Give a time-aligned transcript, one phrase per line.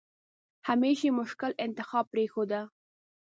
[0.67, 2.61] همېش یې مشکل انتخاب پرېښوده.